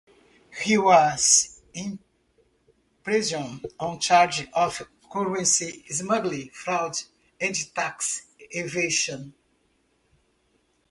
[0.63, 4.81] He was imprisoned on charges of
[5.11, 6.97] currency smuggling, fraud
[7.39, 9.35] and tax evasion.